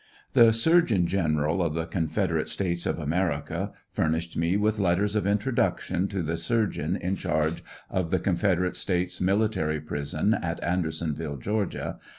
[0.33, 5.27] The Surgeon General of the Confederate States of America fur nished me with letters of
[5.27, 11.97] introduction to the surgeon in charge of the Confederate States Military prison at Andersonville, Ga.